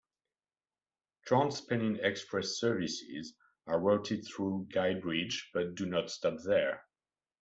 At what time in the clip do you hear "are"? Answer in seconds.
3.67-3.79